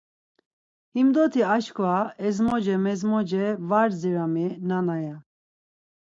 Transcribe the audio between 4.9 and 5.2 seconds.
ya.